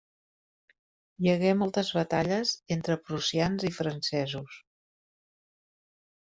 Hi 1.25 1.29
hagué 1.33 1.51
moltes 1.59 1.91
batalles 1.97 2.55
entre 2.77 2.97
prussians 3.11 3.67
i 3.71 3.73
francesos. 3.83 4.59